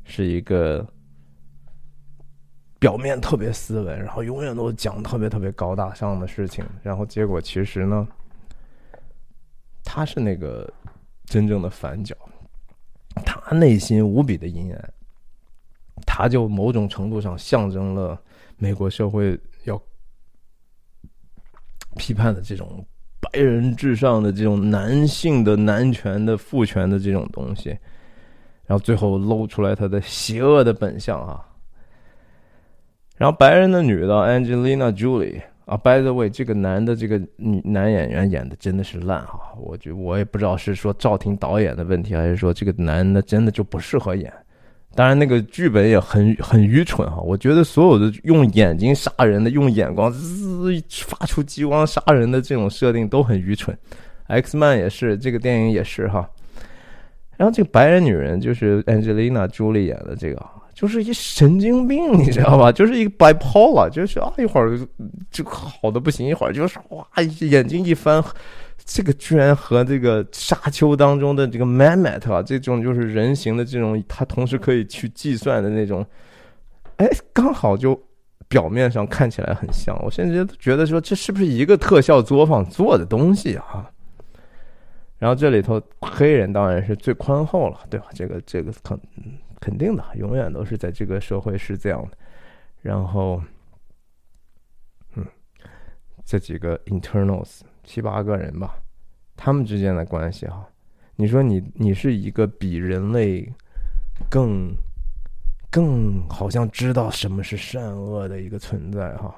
[0.04, 0.84] 是一个
[2.80, 8.08] 表面特别斯文，然后永远都讲特别特别高大上的事情，然后结果其实呢，
[9.84, 10.68] 他是那个。
[11.36, 12.16] 真正的反角，
[13.26, 14.94] 他内心无比的阴暗，
[16.06, 18.18] 他就某种程度上象征了
[18.56, 19.78] 美国社会要
[21.98, 22.86] 批判的这种
[23.20, 27.78] 白人至上的这种男性的男权的父权的这种东西，
[28.66, 31.46] 然后最后露出来他的邪恶的本相啊。
[33.18, 35.42] 然后白人的女的 Angelina Jolie。
[35.66, 44.32] 啊，By the way，这个男的这个女男演员演的真的是烂哈，我觉我也不知道是说赵婷导演的问题，还是说这个男的真的就不适合演。
[44.94, 53.76] 当然，那个剧本也很很愚蠢哈，我觉得所有的用眼睛杀人的、用眼光滋发出激光杀人的这种设定都很愚蠢。
[54.28, 56.30] X Man 也是，这个电影也是哈。
[57.38, 60.46] 然后这个白人女人就是 Angelina Jolie 演的这个。
[60.76, 62.70] 就是一神经病， 你知道吧？
[62.70, 64.78] 就是一个 bipolar，就是啊，一会儿
[65.32, 67.08] 就好的不行，一会儿就是哇，
[67.40, 68.22] 眼睛一翻，
[68.84, 76.06] 这个居然和这个沙丘当中的这个 mammoth 啊，这种就是人形的这种，它同时可以去计算的那种，
[76.98, 77.98] 哎，刚好就
[78.50, 79.98] 表面上看起来很像。
[80.04, 83.90] 我甚至觉得说，这是不是一个特效作坊做的东西啊？
[85.18, 88.08] 然后这里头黑人当然是最宽厚了，对吧？
[88.14, 89.00] 这个这个可。
[89.66, 92.16] 肯定的，永远都是在这个社会是这样的。
[92.84, 93.42] 然后，
[95.16, 95.26] 嗯，
[96.24, 98.78] 这几个 internals 七八个人吧，
[99.36, 100.70] 他们之间的关系哈，
[101.16, 103.52] 你说你你是一个比人类
[104.30, 104.72] 更
[105.72, 109.34] 更好像知道什么是善恶的一个存在哈。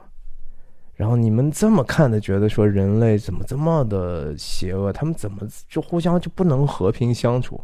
[0.96, 4.92] 然后你们这么看的，觉得说人类怎么这么的邪恶？
[4.92, 7.64] 他们怎么就互相就不能和平相处？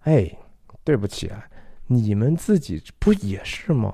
[0.00, 0.30] 哎。
[0.84, 1.42] 对不起啊，
[1.86, 3.92] 你们自己不也是吗？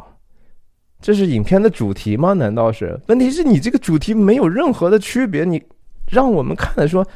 [1.00, 2.32] 这是影片的主题吗？
[2.32, 3.00] 难道是？
[3.06, 5.62] 问题是你这个主题没有任何的区别，你
[6.08, 7.06] 让我们看的说，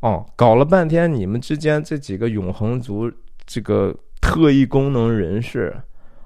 [0.00, 3.10] 哦，搞了半天你们之间这几个永恒族
[3.46, 5.74] 这个特异功能人士，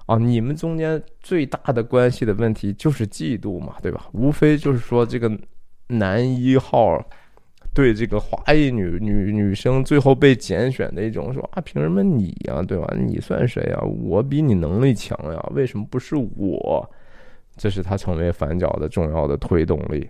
[0.07, 4.07] 啊，你们中间最大的关系的问题就是嫉妒嘛，对吧？
[4.13, 5.31] 无非就是说这个
[5.87, 7.03] 男一号。
[7.77, 12.91] 对这个华裔女女女生最后被拣选的一种说啊，凭什么你呀，对吧？
[12.99, 13.79] 你算谁呀？
[13.83, 16.91] 我比你能力强呀，为什么不是我？
[17.55, 20.09] 这是他成为反角的重要的推动力。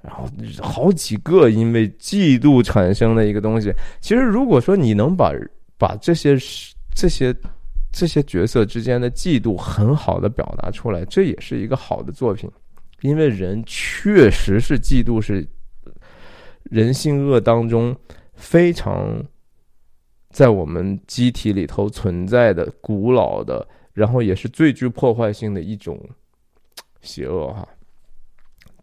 [0.00, 0.28] 然后
[0.62, 5.32] 好几个因为嫉妒产生的一个东西，其实如果说你能把
[5.76, 6.36] 把这些
[6.94, 7.34] 这些
[7.90, 12.48] 这些角色之间的嫉妒很好的表达出来，这也是一个好的作品，
[13.00, 15.44] 因为人确实是嫉妒是。
[16.70, 17.96] 人性恶当中
[18.34, 19.24] 非常
[20.30, 25.98] 在我们机体里头存在的古老的，然后也是最具破坏性的一种
[27.00, 27.66] 邪恶哈。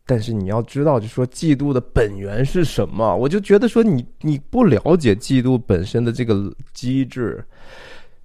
[0.05, 3.15] 但是你要知道，就说嫉妒的本源是什么？
[3.15, 7.41] 我就觉得说你你不了解嫉妒本身的这个机制，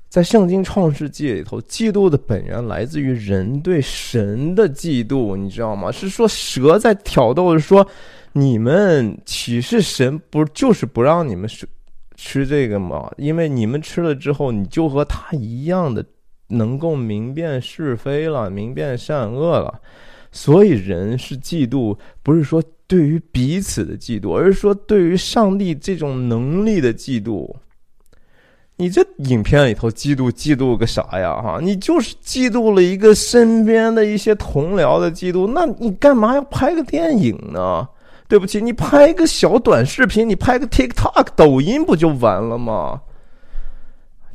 [0.09, 5.92] 在圣经创世纪里头，嫉妒的本源来自于人对神的嫉妒，你知道吗？
[5.92, 7.87] 是说蛇在挑逗着说。
[8.35, 11.66] 你们岂是神不就是不让你们吃
[12.14, 13.11] 吃这个吗？
[13.16, 16.05] 因为你们吃了之后，你就和他一样的
[16.49, 19.81] 能够明辨是非了，明辨善恶了。
[20.31, 27.53] 所以人是嫉妒，不是说对于彼此的嫉妒，而是说对于上帝这种能力的嫉妒。
[28.81, 31.35] 你这影片里头嫉妒嫉妒个啥呀？
[31.42, 37.88] 哈，你就是嫉妒了一个身边的一些同僚的嫉妒，那你干嘛要拍个电影呢？
[38.29, 43.00] 对不起，你拍个小短视频，你拍个 TikTok、抖音不就完了吗？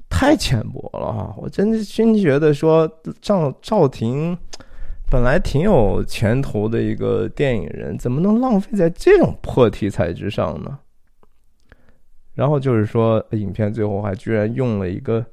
[0.09, 1.33] 太浅薄了哈！
[1.37, 2.89] 我真的真觉得说
[3.21, 4.37] 赵赵婷
[5.09, 10.77] 本来挺有前途的一个电影人，怎么能浪费在这种破题材之上呢？
[12.35, 15.25] 然后就是说，影片最后还居然用了一个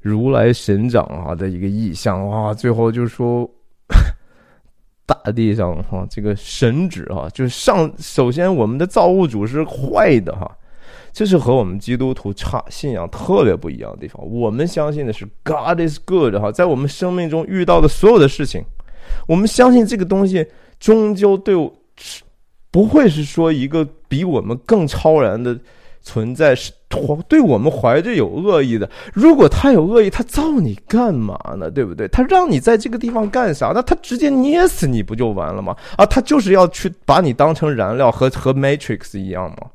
[0.00, 2.52] 如来神掌啊的一个意象哇！
[2.54, 3.50] 最后就说。
[5.10, 10.48] 大地上哈，这个神旨哈，就是上首先我们的造物主是坏的哈，
[11.12, 14.24] 这是和我们基督徒差信仰特别不一样的地方。
[14.24, 18.62] 我们相信的是 God is good 哈，在我们生命中遇到的所有的事情，
[19.26, 20.46] 我们相信这个东西
[20.78, 21.74] 终究对我
[22.70, 25.58] 不会是说一个比我们更超然的
[26.02, 26.72] 存在是
[27.28, 28.90] 对我们怀着有恶意的。
[29.12, 31.70] 如果他有恶意，他造你干嘛呢？
[31.70, 32.08] 对不对？
[32.08, 33.72] 他让你在这个地方干啥？
[33.74, 35.76] 那他直接捏死你不就完了吗？
[35.96, 39.70] 啊，他就是要去把你当成燃料，和和 Matrix 一样吗？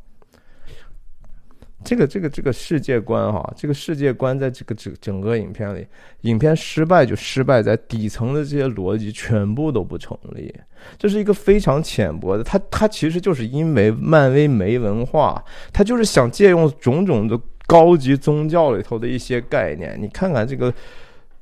[1.83, 5.85] 这个这个这个世界观哈，这个世界观在这个整整个影片里，
[6.21, 10.51] 影片失败就失败在底层的这些逻辑全部都不成立。
[10.97, 19.97] 这是一个非常浅薄的，他他其实就是因为漫威没文化，他就是想借用种种的高级宗教里头的一些概念。
[19.99, 20.73] 你看看这个。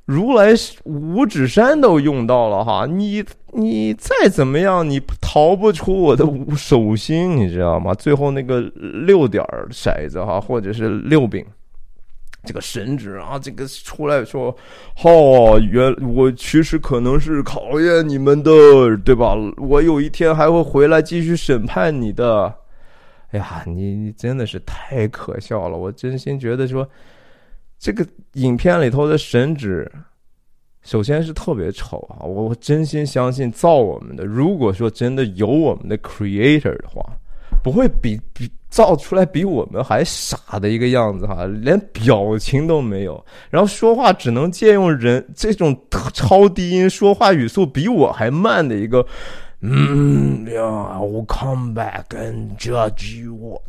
[0.06, 0.50] 如来
[0.82, 3.24] 五指山都用到了哈，你
[3.54, 6.22] 你再怎么样，你逃不出我的
[6.54, 7.94] 手心，你知道吗？
[7.94, 8.60] 最后那个
[9.06, 11.42] 六点骰子哈，或者是六饼，
[12.44, 14.56] 这个神职啊，这个出来说，
[15.02, 18.50] 哦，原我其实可能是考验你们的，
[19.04, 19.34] 对吧？
[19.56, 22.54] 我有一天还会回来继续审判你的。
[23.30, 26.88] 哎呀，你你真的是太可笑了，我真心觉得说。
[27.76, 29.90] 这个影片里头的神职，
[30.82, 32.24] 首先是特别丑啊！
[32.24, 37.04] 我真心相信造我们的，如果说真的有我们的 creator 的话，
[37.64, 45.74] 不会比比造出来比我们还傻的一个样子哈，连表情都没有，然后说话只能借用人这种
[46.12, 49.04] 超低音说话语速比我还慢的一个，
[49.62, 53.62] 嗯呀，I'll come back and judge you。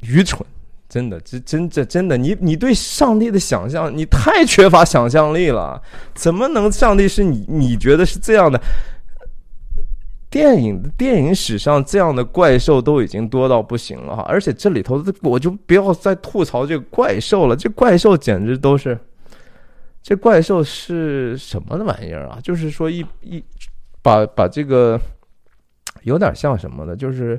[0.00, 0.40] 愚蠢，
[0.88, 5.80] 真的，这真这真的，你你对上帝的想象，你太缺乏想象力了。
[6.14, 7.44] 怎么能上帝是你？
[7.46, 8.58] 你觉得是这样的？
[10.32, 18.98] 电影电影史上这样的怪兽都已经多到不行了哈，而且这里头我就不要再吐槽这个怪兽了，这怪兽简直都是，
[20.02, 22.38] 这怪兽是什么的玩意儿啊？
[22.42, 23.44] 就是说一一
[24.00, 24.98] 把把这个
[26.04, 27.38] 有点像什么的，就是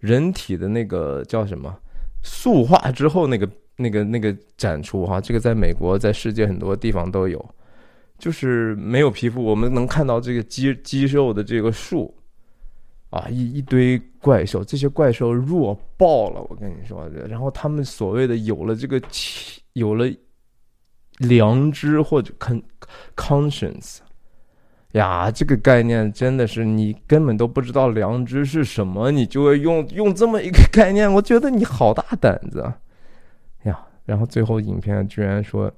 [0.00, 1.74] 人体的那个叫什么？
[2.22, 7.42] 塑化之后，那个、那个、那个展出哈，这个在美国，在世界很多地方都有，
[8.18, 12.14] 就是没有皮肤，我们能看到这个肌肌肉的这个树，
[13.14, 19.00] 啊，一一堆怪兽，这些怪兽弱爆了，我跟你说，然后他们所谓的有了这个
[19.74, 20.04] 有了
[21.18, 22.60] 良知或者 con
[23.14, 23.98] conscience。
[24.94, 32.72] 呀，这个概念真的是你根本都不知道良知是什么，你就会用用这么一个概念，我觉得你好大胆子
[33.62, 33.78] 呀！
[34.04, 35.72] 然后最后影片居然说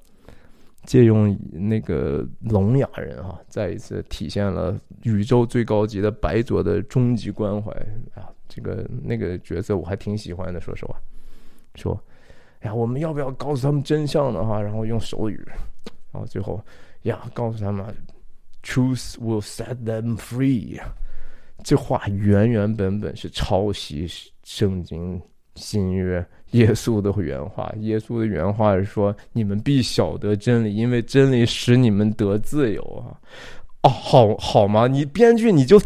[0.87, 7.70] 借用那个聋哑人哈，再一次体现了宇宙最高级的白左的终极关怀
[8.14, 8.30] 啊！
[8.49, 10.97] 这个那个角色我还挺喜欢的，说实话，
[11.74, 12.01] 说
[12.61, 14.45] 哎呀，我们要不要告诉他们真相呢？
[14.45, 15.39] 哈，然后用手语，
[16.12, 16.59] 然后最后
[17.03, 17.84] 呀，告诉他们。
[18.62, 20.80] Truth will set them free。
[21.62, 24.09] 这话原原本本是抄袭
[24.43, 25.22] 圣经
[25.57, 27.71] 新约耶稣的原话。
[27.81, 33.19] 耶稣的原话是说：“你们必晓得真理，因为真理使你们得自由。”啊，
[33.83, 34.87] 哦，好好吗？
[34.87, 35.81] 你编剧你就。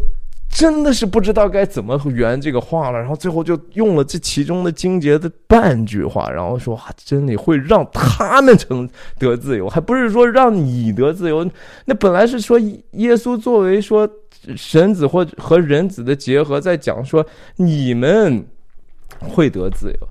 [0.53, 11.49] 真的是不知道该怎么圆这个话了，然后最后就用了这其中的精节的半句话，然后说啊，真理会让他们成得自由，还不是说让你得自由。
[11.85, 14.05] 那本来是说耶稣作为说
[14.57, 18.45] 神子或和人子的结合，在讲说你们
[19.19, 20.07] 会得自由。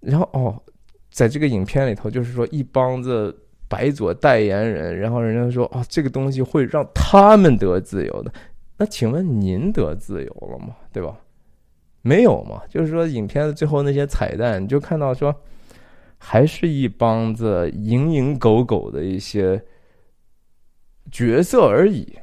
[0.00, 0.62] 然后哦，
[1.10, 3.36] 在这个影片里头，就是说一帮子
[3.68, 8.32] 白左代言人，然后人家说啊，这个东西会让他们得自由的。
[8.78, 10.74] 那请问您得自由了吗？
[10.92, 11.18] 对吧？
[12.02, 12.62] 没有嘛？
[12.66, 15.34] 就是说，影片的最后那些彩蛋，你就看到说，
[16.16, 19.62] 还是一帮子蝇营狗苟的一些
[21.12, 22.18] 角色而已。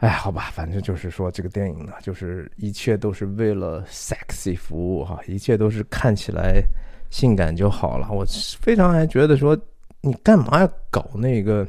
[0.00, 6.62] 哎，好吧，反正就是说，这个电影呢，就是一切都是为了 sexy 服务哈，一切都是看起来
[7.10, 8.10] 性感就好了。
[8.10, 8.24] 我
[8.60, 9.58] 非常还觉得说。
[10.02, 11.66] 你干嘛要搞那个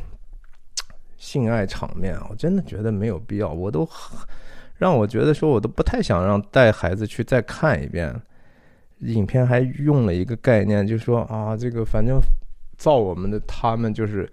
[1.17, 2.27] 性爱场面啊？
[2.29, 3.49] 我真的觉得没有必要。
[3.49, 3.85] 我都
[4.77, 8.15] 让我觉得说，我都不太想让带孩子去再看一遍。
[8.99, 12.21] 影片还用了一个概念，就说啊，这个反正
[12.77, 14.31] 造我们的他们就是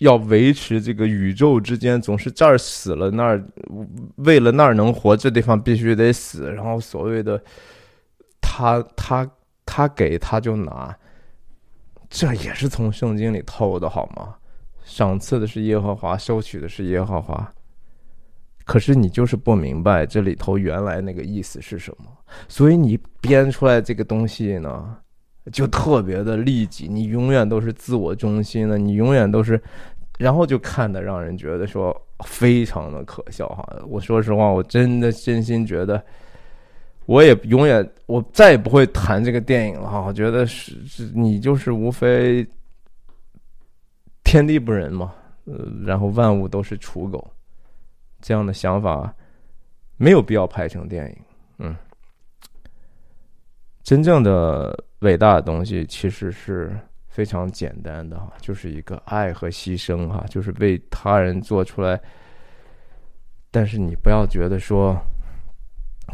[0.00, 3.42] 要维持这个宇宙之间总是这儿死了那儿，
[4.16, 6.52] 为了那儿能活，这地方必须得死。
[6.52, 7.42] 然后所谓的
[8.40, 9.30] 他他
[9.64, 10.94] 他给他就拿。
[12.08, 14.34] 这也是从圣经里偷的，好吗？
[14.82, 17.52] 赏赐的是耶和华，收取的是耶和华。
[18.64, 22.06] 可是你就是不明白这里头原来那个意思是什么，
[22.48, 24.96] 所以你编出来这个东西呢，
[25.52, 29.60] 就特别的利己，你永远都是自我中心的，你永远都是，
[30.18, 33.66] 然后就看的让人觉得说非常的可笑哈。
[33.88, 36.02] 我说实话，我真的真心觉得，
[37.06, 40.00] 我也永远我再也不会谈这个电影了哈。
[40.06, 42.46] 我觉得是是，你就是无非
[44.22, 45.12] 天地不仁嘛，
[45.46, 47.32] 呃，然后万物都是刍狗，
[48.20, 49.12] 这样的想法
[49.96, 51.16] 没有必要拍成电影，
[51.58, 51.76] 嗯。
[53.82, 56.76] 真正的伟大的东西其实是
[57.08, 62.00] 非常简单的哈，就是一个爱和牺牲哈，就是为他人做出来。
[63.50, 64.96] 但是你不要觉得说，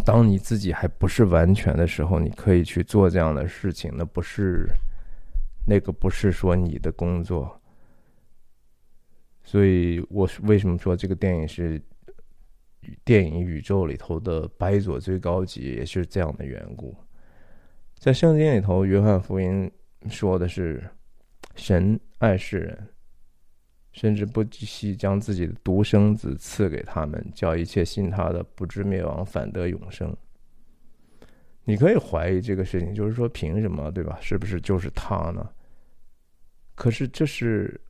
[0.05, 4.66] 当你自己还不是完全的时候，你可以去做这样的事情，那不是
[5.66, 7.61] 那个不是说你的工作。
[9.43, 11.80] 所以我为什么说这个电影是
[13.05, 16.97] 电影宇宙里头的白左最高级，也是这样的缘故。
[17.99, 19.70] 在圣经里头，约翰福音
[20.09, 20.88] 说的是，
[21.57, 22.88] 神爱世人，
[23.90, 30.14] 甚至不惜将自己的独生子赐给他们，叫一切信他的不知灭亡，反得永生。
[31.64, 34.16] 你可以怀疑这个事情，就是说，凭什么，对吧？
[34.20, 35.51] 是不是就是他呢？
[36.76, 37.80] 可是这是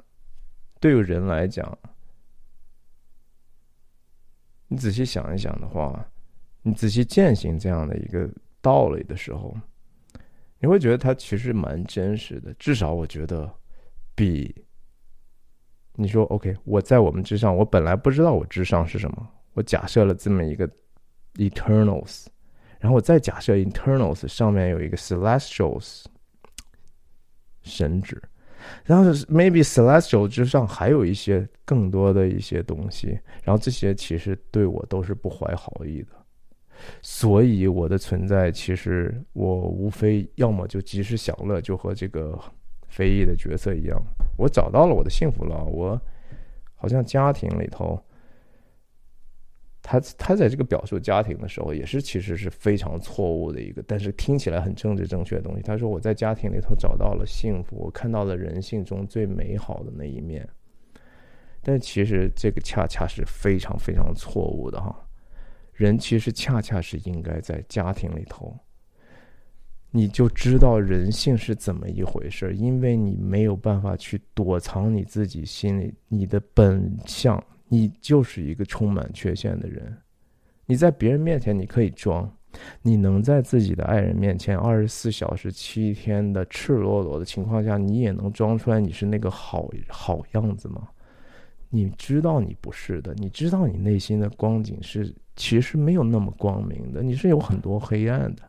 [0.81, 1.77] 对于人来讲，
[4.69, 6.09] 你仔细想一想的话，
[6.63, 8.31] 你仔细践行这样的一个
[8.63, 9.55] 道理的时候。
[10.59, 13.51] 你会觉得它其实蛮真实的，至少我觉得
[14.15, 14.55] 比
[15.95, 20.69] 你说 OK，我在我们之上，我本来不知道我之上是什么，我假设了这么一个
[21.35, 22.27] Eternals，
[22.81, 26.05] 然后我再假设 Eternals 上面有一个 Celestials
[27.63, 28.23] 神旨，
[28.85, 36.09] 然后 Maybe Celestial 之上还有一些更多的一些东西，然后这些其实对我都是不怀好意的。
[37.03, 42.39] 所以我的存在，其实我无非要么就及时享乐，就和这个
[42.89, 44.01] 非议的角色一样，
[44.37, 45.65] 我找到了我的幸福了。
[45.65, 46.01] 我
[46.75, 47.99] 好像家庭里头，
[49.83, 55.63] 他他在这个表述家庭的时候，也是其实是非常错误的一个，但是听起来很政治正确的东西。
[55.63, 60.47] 他说我在家庭里头找到了幸福，我看到了人性中最美好的那一面，
[61.63, 65.06] 但其实这个恰恰是非常非常错误的哈。
[65.77, 68.59] 人其实恰恰是应该在家庭里头，
[69.91, 79.97] 你就知道人性是怎么一回事因为你没有办法去躲藏你自己心里你的本相，你就是一个充满缺陷的人。
[80.65, 82.31] 你在别人面前你可以装，
[82.81, 90.89] 你能在自己的爱人面前二十四小时七天的赤裸裸的情况下，你也能装出来你是那个好好样子吗？
[91.71, 95.15] 你知道你不是的，你知道你内心的光景是。
[95.39, 98.43] 其实没有那么光明的，你是有很多黑暗的。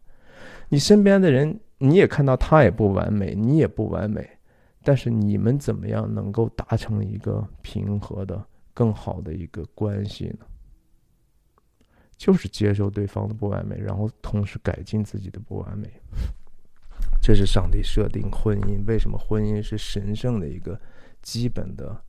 [0.69, 4.25] 你身边的人，你也看到他也不完美，你也不完美。
[4.85, 8.41] 但是你们怎么样能够达成一个平和的、
[8.73, 10.45] 更好的一个关系呢？
[12.15, 15.89] 就是接受对方的不完美，然后同时改进自己的不完美。
[17.21, 20.79] 这是上帝设定婚姻，为什么婚姻是神圣的一个
[21.21, 22.01] 基本的？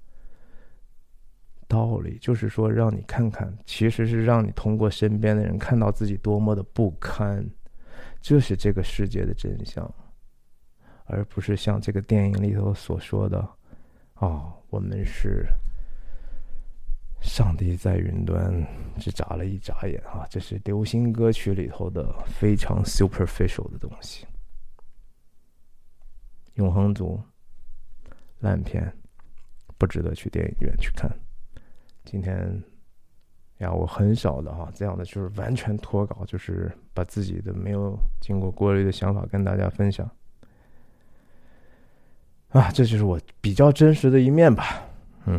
[1.68, 7.46] 道理就是说，让你看看，其实是让你通过身边的人看到自己多么的不堪，
[8.22, 9.94] 这是这个世界的真相，
[11.04, 13.46] 而不是像这个电影里头所说的，
[14.14, 15.46] 哦，我们是
[17.20, 18.66] 上帝在云端
[18.98, 24.26] 只眨了一眨眼啊，这是流行歌曲里头的非常 superficial 的东西，
[26.54, 27.20] 永恒族
[28.38, 28.90] 烂片，
[29.76, 31.10] 不值得去电影院去看。
[32.10, 32.62] 今天
[33.58, 40.10] 呀，我很少的哈，这样的就是完全脱稿，就是把自己的没有经过过滤的想法跟大家分享。
[42.48, 44.82] 啊，这就是我比较真实的一面吧。
[45.26, 45.38] 嗯，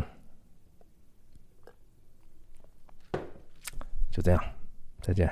[4.11, 4.39] 就这样，
[5.01, 5.27] 再见。